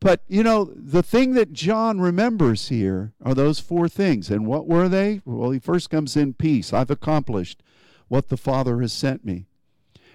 [0.00, 4.30] But, you know, the thing that John remembers here are those four things.
[4.30, 5.22] And what were they?
[5.24, 6.72] Well, he first comes in peace.
[6.72, 7.62] I've accomplished
[8.08, 9.46] what the Father has sent me.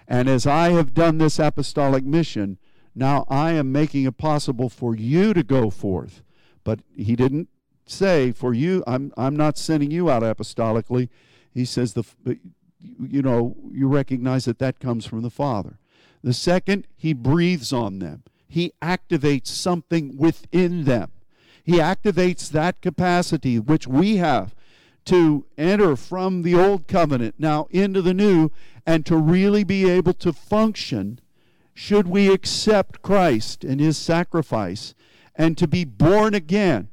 [0.08, 2.58] And as I have done this apostolic mission,
[2.94, 6.22] now I am making it possible for you to go forth.
[6.64, 7.50] But he didn't
[7.86, 11.10] say for you, I'm, I'm not sending you out apostolically.
[11.54, 12.04] He says, the,
[12.80, 15.80] you know, you recognize that that comes from the Father.
[16.24, 18.24] The second, he breathes on them.
[18.52, 21.10] He activates something within them.
[21.64, 24.54] He activates that capacity which we have
[25.06, 28.52] to enter from the old covenant now into the new
[28.86, 31.22] and to really be able to function
[31.74, 34.96] should we accept Christ and his sacrifice
[35.34, 36.90] and to be born again.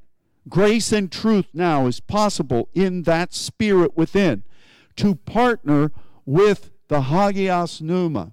[0.49, 4.45] Grace and truth now is possible in that spirit within
[4.95, 5.91] to partner
[6.25, 8.33] with the Hagios Pneuma.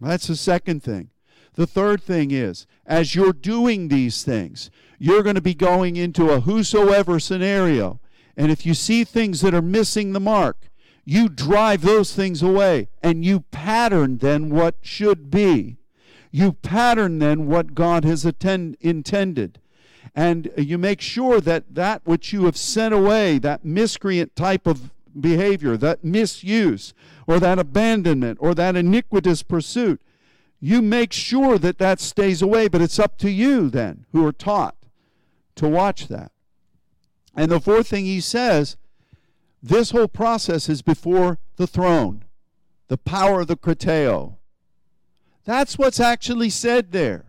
[0.00, 1.10] That's the second thing.
[1.54, 6.30] The third thing is, as you're doing these things, you're going to be going into
[6.30, 8.00] a whosoever scenario.
[8.36, 10.70] And if you see things that are missing the mark,
[11.04, 15.78] you drive those things away and you pattern then what should be.
[16.30, 19.58] You pattern then what God has attend, intended.
[20.14, 24.90] And you make sure that that which you have sent away, that miscreant type of
[25.18, 26.94] behavior, that misuse,
[27.26, 30.00] or that abandonment, or that iniquitous pursuit,
[30.60, 32.68] you make sure that that stays away.
[32.68, 34.76] But it's up to you then, who are taught,
[35.56, 36.32] to watch that.
[37.34, 38.76] And the fourth thing he says
[39.62, 42.24] this whole process is before the throne,
[42.88, 44.36] the power of the Krateo.
[45.44, 47.26] That's what's actually said there.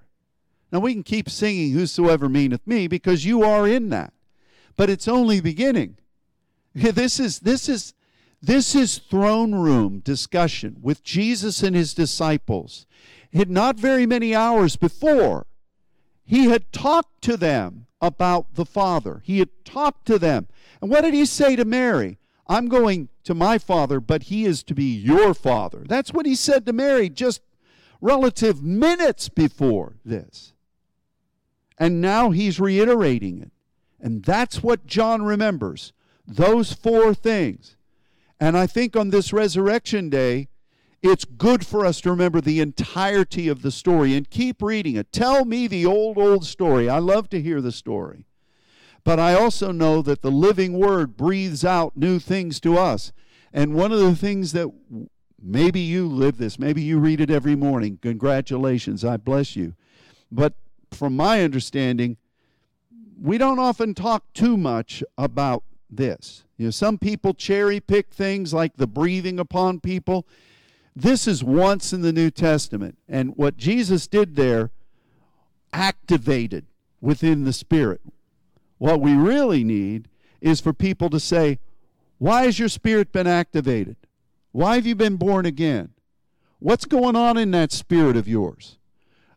[0.72, 4.14] Now we can keep singing Whosoever meaneth me because you are in that.
[4.78, 5.98] But it's only beginning.
[6.74, 7.94] This is this is
[8.42, 12.86] this is throne room discussion with Jesus and his disciples.
[13.34, 15.48] Had not very many hours before,
[16.24, 19.22] he had talked to them about the Father.
[19.24, 20.48] He had talked to them.
[20.82, 22.18] And what did he say to Mary?
[22.48, 25.84] I'm going to my Father, but he is to be your Father.
[25.88, 27.42] That's what he said to Mary just
[28.02, 30.54] relative minutes before this.
[31.78, 33.52] And now he's reiterating it.
[34.00, 35.94] And that's what John remembers
[36.28, 37.76] those four things.
[38.40, 40.48] And I think on this resurrection day,
[41.04, 45.12] it's good for us to remember the entirety of the story and keep reading it.
[45.12, 46.88] Tell me the old, old story.
[46.88, 48.26] I love to hear the story.
[49.04, 53.12] But I also know that the living word breathes out new things to us.
[53.52, 54.72] And one of the things that
[55.42, 57.98] maybe you live this, maybe you read it every morning.
[58.02, 59.74] Congratulations, I bless you.
[60.32, 60.54] But
[60.92, 62.18] from my understanding,
[63.20, 66.44] we don't often talk too much about this.
[66.58, 70.28] You know, some people cherry pick things like the breathing upon people.
[70.96, 72.98] This is once in the New Testament.
[73.08, 74.72] And what Jesus did there
[75.74, 76.66] activated
[77.00, 78.02] within the Spirit.
[78.78, 80.08] What we really need
[80.42, 81.60] is for people to say,
[82.18, 83.96] Why has your spirit been activated?
[84.52, 85.90] Why have you been born again?
[86.60, 88.78] What's going on in that spirit of yours?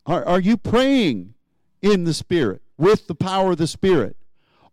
[0.07, 1.35] Are, are you praying
[1.81, 4.17] in the Spirit with the power of the Spirit?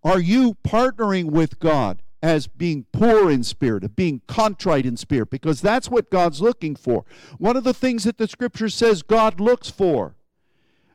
[0.04, 5.30] Are you partnering with God as being poor in spirit, of being contrite in spirit,
[5.30, 7.04] because that's what God's looking for.
[7.38, 10.16] One of the things that the scripture says God looks for.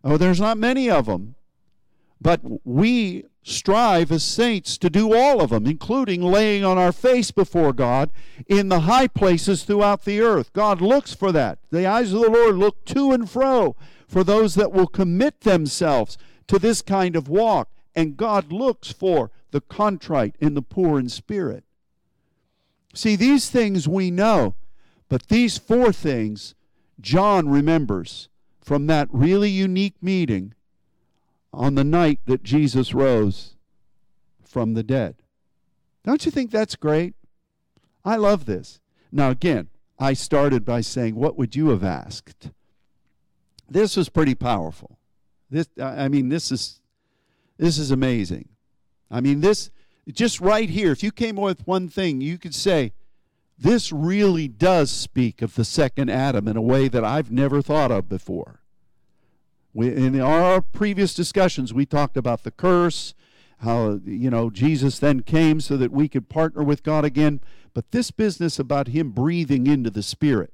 [0.04, 1.34] Oh, there's not many of them,
[2.20, 7.30] but we strive as saints to do all of them, including laying on our face
[7.30, 8.10] before God
[8.46, 10.52] in the high places throughout the earth.
[10.52, 11.58] God looks for that.
[11.70, 13.76] The eyes of the Lord look to and fro
[14.08, 17.68] for those that will commit themselves to this kind of walk.
[17.94, 21.64] And God looks for the contrite and the poor in spirit.
[22.94, 24.54] See, these things we know,
[25.08, 26.54] but these four things
[27.00, 28.28] John remembers
[28.60, 30.54] from that really unique meeting
[31.52, 33.54] on the night that Jesus rose
[34.42, 35.16] from the dead.
[36.04, 37.14] Don't you think that's great?
[38.04, 38.80] I love this.
[39.12, 39.68] Now, again,
[39.98, 42.50] I started by saying, What would you have asked?
[43.68, 44.98] This was pretty powerful.
[45.50, 46.80] This, I mean, this is,
[47.58, 48.48] this is amazing.
[49.10, 49.70] I mean, this,
[50.08, 52.92] just right here, if you came with one thing, you could say,
[53.58, 57.90] this really does speak of the second Adam in a way that I've never thought
[57.90, 58.60] of before.
[59.72, 63.14] We, in our previous discussions, we talked about the curse,
[63.60, 67.40] how, you know, Jesus then came so that we could partner with God again.
[67.72, 70.52] But this business about Him breathing into the Spirit,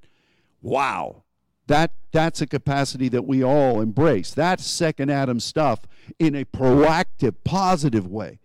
[0.60, 1.24] wow.
[1.68, 4.32] That, that's a capacity that we all embrace.
[4.32, 5.86] That's second Adam stuff
[6.18, 8.40] in a proactive, positive way.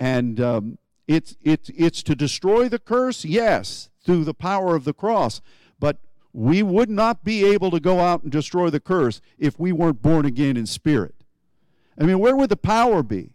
[0.00, 4.94] And um, it's, it's, it's to destroy the curse, yes, through the power of the
[4.94, 5.42] cross.
[5.78, 5.98] But
[6.32, 10.02] we would not be able to go out and destroy the curse if we weren't
[10.02, 11.14] born again in spirit.
[12.00, 13.34] I mean, where would the power be?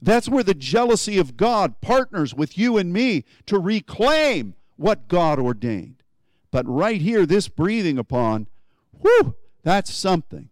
[0.00, 5.38] That's where the jealousy of God partners with you and me to reclaim what God
[5.38, 6.02] ordained.
[6.50, 8.46] But right here, this breathing upon,
[9.02, 10.48] whew, that's something.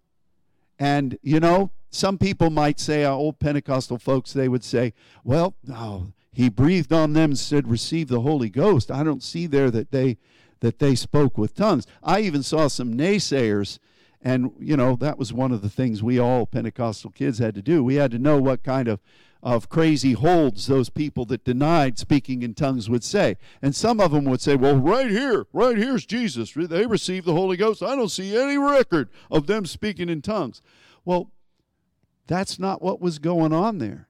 [0.78, 4.92] And, you know, some people might say, uh, old Pentecostal folks, they would say,
[5.22, 8.90] well, oh, he breathed on them and said, receive the Holy Ghost.
[8.90, 10.18] I don't see there that they
[10.60, 11.86] that they spoke with tongues.
[12.02, 13.78] I even saw some naysayers,
[14.22, 17.62] and you know, that was one of the things we all Pentecostal kids had to
[17.62, 17.84] do.
[17.84, 19.00] We had to know what kind of
[19.42, 23.36] of crazy holds those people that denied speaking in tongues would say.
[23.60, 26.54] And some of them would say, Well, right here, right here's Jesus.
[26.56, 27.82] They received the Holy Ghost.
[27.82, 30.62] I don't see any record of them speaking in tongues.
[31.04, 31.30] Well,
[32.26, 34.08] that's not what was going on there.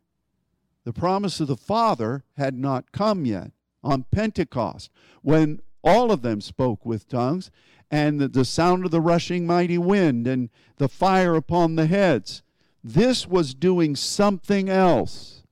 [0.84, 3.52] The promise of the Father had not come yet
[3.82, 4.90] on Pentecost
[5.22, 7.50] when all of them spoke with tongues
[7.90, 12.42] and the, the sound of the rushing mighty wind and the fire upon the heads.
[12.82, 15.42] This was doing something else.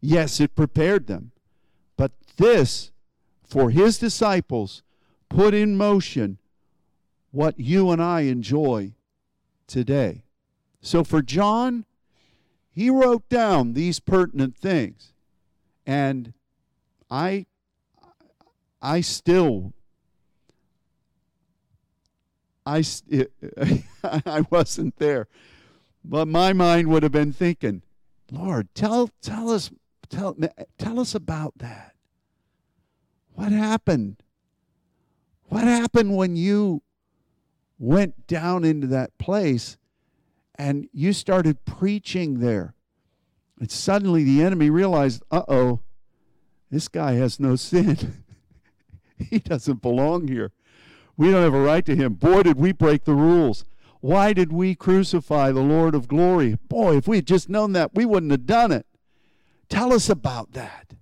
[0.00, 1.32] Yes, it prepared them.
[1.96, 2.92] But this,
[3.42, 4.82] for his disciples,
[5.28, 6.38] put in motion
[7.30, 8.94] what you and I enjoy
[9.66, 10.25] today.
[10.86, 11.84] So for John,
[12.70, 15.12] he wrote down these pertinent things.
[15.84, 16.32] And
[17.10, 17.46] I
[18.80, 19.72] I still
[22.64, 22.84] I
[24.04, 25.26] I wasn't there.
[26.04, 27.82] But my mind would have been thinking,
[28.30, 29.72] Lord, tell tell us
[30.08, 30.36] tell
[30.78, 31.96] tell us about that.
[33.34, 34.22] What happened?
[35.46, 36.82] What happened when you
[37.76, 39.76] went down into that place
[40.58, 42.74] and you started preaching there?
[43.58, 45.80] And suddenly the enemy realized, uh oh,
[46.70, 48.24] this guy has no sin.
[49.18, 50.52] he doesn't belong here.
[51.16, 52.14] We don't have a right to him.
[52.14, 53.64] Boy, did we break the rules.
[54.00, 56.58] Why did we crucify the Lord of glory?
[56.68, 58.86] Boy, if we had just known that, we wouldn't have done it.
[59.68, 60.94] Tell us about that.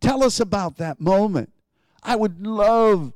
[0.00, 1.52] Tell us about that moment.
[2.02, 3.12] I would love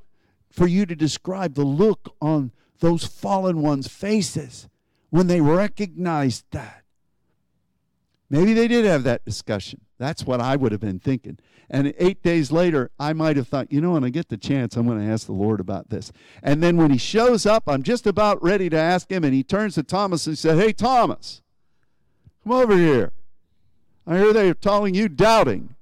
[0.50, 4.68] for you to describe the look on those fallen ones' faces
[5.14, 6.82] when they recognized that.
[8.28, 9.82] Maybe they did have that discussion.
[9.96, 11.38] That's what I would have been thinking.
[11.70, 14.76] And eight days later, I might have thought, you know, when I get the chance,
[14.76, 16.10] I'm going to ask the Lord about this.
[16.42, 19.44] And then when he shows up, I'm just about ready to ask him, and he
[19.44, 21.42] turns to Thomas and said, Hey, Thomas,
[22.42, 23.12] come over here.
[24.08, 25.76] I hear they're calling you doubting.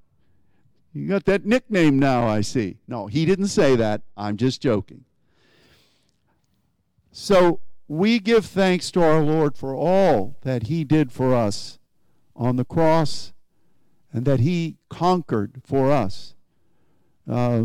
[0.93, 2.77] You got that nickname now, I see.
[2.87, 4.03] No, he didn't say that.
[4.15, 5.07] I'm just joking.
[7.13, 7.61] So
[7.93, 11.79] we give thanks to our Lord for all that he did for us
[12.35, 13.35] on the cross
[14.11, 16.35] and that he conquered for us
[17.29, 17.65] uh,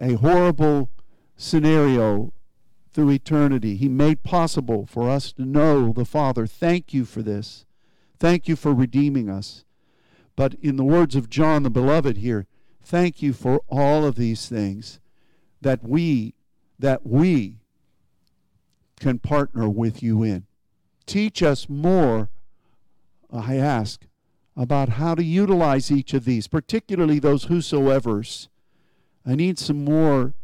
[0.00, 0.90] a horrible
[1.36, 2.32] scenario
[2.92, 3.76] through eternity.
[3.76, 6.48] He made possible for us to know the Father.
[6.48, 7.64] Thank you for this.
[8.18, 9.64] Thank you for redeeming us.
[10.34, 12.48] But in the words of John the Beloved here,
[12.82, 14.98] thank you for all of these things
[15.60, 16.34] that we
[16.76, 17.59] that we
[19.00, 20.46] can partner with you in.
[21.06, 22.28] Teach us more,
[23.32, 24.06] I ask,
[24.56, 28.48] about how to utilize each of these, particularly those whosoever's.
[29.26, 30.34] I need some more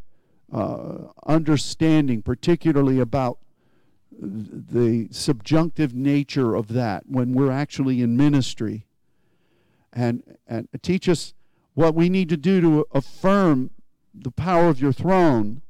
[0.52, 3.38] uh, understanding, particularly about
[4.18, 8.86] the subjunctive nature of that when we're actually in ministry.
[9.92, 11.34] And, and teach us
[11.74, 13.70] what we need to do to affirm
[14.14, 15.62] the power of your throne.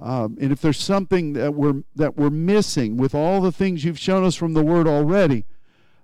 [0.00, 3.98] Um, and if there's something that we're, that we're missing with all the things you've
[3.98, 5.44] shown us from the Word already,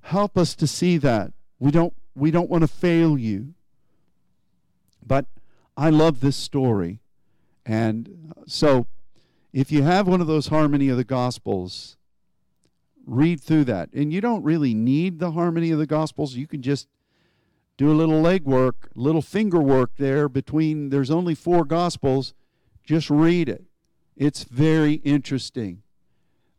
[0.03, 3.55] help us to see that we don't we don't want to fail you.
[5.05, 5.27] But
[5.77, 7.01] I love this story.
[7.67, 8.87] And so
[9.53, 11.97] if you have one of those harmony of the gospels,
[13.07, 13.91] read through that.
[13.93, 16.35] And you don't really need the harmony of the gospels.
[16.35, 16.89] You can just
[17.77, 22.35] do a little legwork, little finger work there between there's only four gospels.
[22.85, 23.65] Just read it.
[24.17, 25.83] It's very interesting.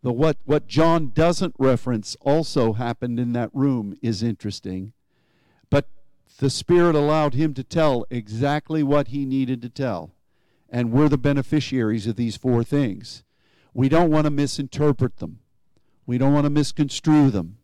[0.02, 4.94] The what what John doesn't reference also happened in that room is interesting.
[5.70, 5.90] But
[6.38, 10.12] the Spirit allowed him to tell exactly what he needed to tell.
[10.70, 13.24] And we're the beneficiaries of these four things.
[13.74, 15.40] We don't want to misinterpret them.
[16.06, 17.58] We don't want to misconstrue them.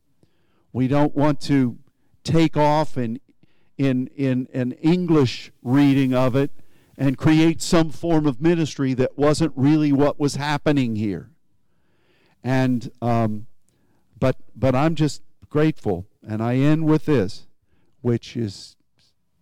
[0.74, 1.78] We don't want to
[2.24, 3.20] take off in,
[3.78, 6.52] in, in an English reading of it
[7.02, 11.32] and create some form of ministry that wasn't really what was happening here.
[12.44, 13.48] And um,
[14.20, 17.48] but but I'm just grateful, and I end with this,
[18.02, 18.76] which is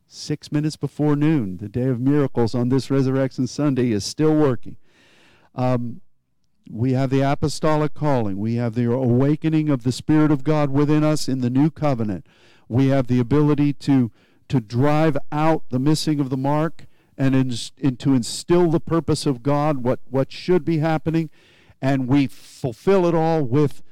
[0.08, 1.58] six minutes before noon.
[1.58, 4.78] The day of miracles on this Resurrection Sunday is still working.
[5.54, 6.00] Um,
[6.72, 8.38] we have the apostolic calling.
[8.38, 12.26] We have the awakening of the Spirit of God within us in the new covenant.
[12.70, 14.12] We have the ability to,
[14.48, 16.86] to drive out the missing of the mark
[17.20, 17.54] and, in,
[17.84, 21.30] and to instill the purpose of God, what, what should be happening.
[21.82, 23.84] And we fulfill it all with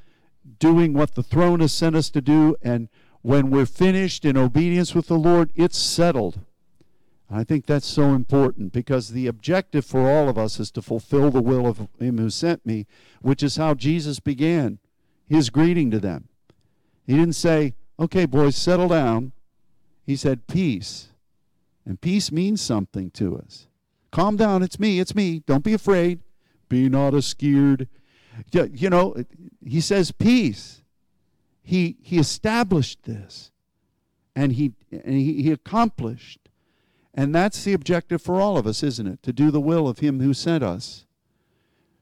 [0.58, 2.56] doing what the throne has sent us to do.
[2.62, 2.88] And
[3.22, 6.40] when we're finished in obedience with the Lord, it's settled.
[7.30, 11.30] I think that's so important because the objective for all of us is to fulfill
[11.30, 12.86] the will of Him who sent me,
[13.20, 14.78] which is how Jesus began
[15.28, 16.28] his greeting to them.
[17.06, 19.32] He didn't say, Okay, boys, settle down.
[20.06, 21.08] He said, Peace.
[21.88, 23.66] And peace means something to us.
[24.12, 24.62] Calm down.
[24.62, 25.00] It's me.
[25.00, 25.40] It's me.
[25.40, 26.20] Don't be afraid.
[26.68, 27.88] Be not a scared.
[28.52, 29.16] You know,
[29.64, 30.82] he says peace.
[31.62, 33.50] He, he established this
[34.36, 36.48] and he, and he, he accomplished
[37.18, 39.24] and that's the objective for all of us, isn't it?
[39.24, 41.04] To do the will of him who sent us.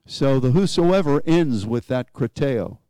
[0.04, 2.80] So the whosoever ends with that krateo.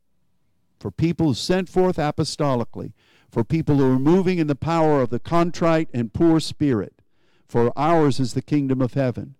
[0.81, 2.95] For people sent forth apostolically,
[3.37, 7.03] for people who are moving in the power of the contrite and poor spirit,
[7.47, 9.35] for ours is the kingdom of heaven.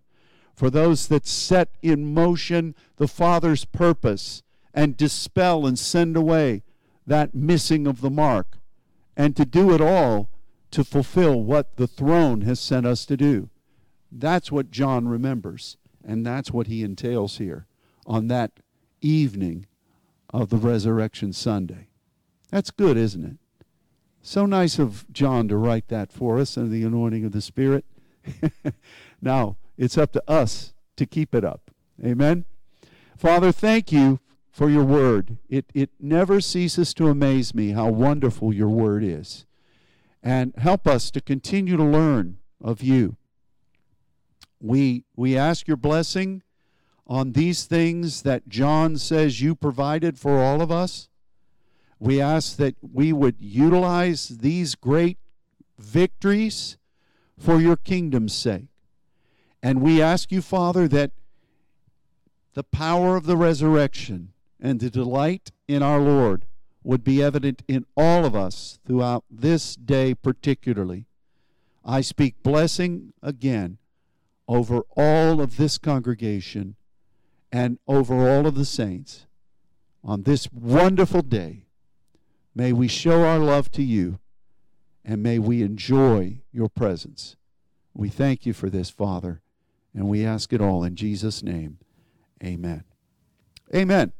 [0.53, 6.61] For those that set in motion the Father's purpose and dispel and send away
[7.07, 8.59] that missing of the mark,
[9.15, 10.29] and to do it all
[10.69, 13.49] to fulfill what the throne has sent us to do.
[14.11, 15.75] That's what John remembers,
[16.05, 17.65] and that's what he entails here
[18.05, 18.59] on that
[19.01, 19.65] evening
[20.29, 21.87] of the Resurrection Sunday.
[22.51, 23.37] That's good, isn't it?
[24.27, 27.85] So nice of John to write that for us under the anointing of the Spirit.
[29.21, 31.71] now, it's up to us to keep it up.
[32.03, 32.43] Amen.
[33.15, 34.19] Father, thank you
[34.51, 35.37] for your word.
[35.47, 39.45] It, it never ceases to amaze me how wonderful your word is
[40.21, 43.15] and help us to continue to learn of you.
[44.59, 46.43] We, we ask your blessing
[47.07, 51.07] on these things that John says you provided for all of us.
[51.99, 55.17] We ask that we would utilize these great
[55.77, 56.77] victories
[57.39, 58.67] for your kingdom's sake.
[59.61, 61.11] And we ask you, Father, that
[62.53, 66.45] the power of the resurrection and the delight in our Lord
[66.83, 71.05] would be evident in all of us throughout this day, particularly.
[71.83, 73.77] I speak blessing again
[74.47, 76.75] over all of this congregation
[77.51, 79.25] and over all of the saints
[80.03, 81.66] on this wonderful day.
[82.57, 84.17] May we show our love to you
[85.05, 87.35] and may we enjoy your presence.
[87.93, 89.43] We thank you for this, Father,
[89.93, 91.77] and we ask it all in Jesus' name.
[92.43, 92.83] Amen.
[93.75, 94.11] Amen.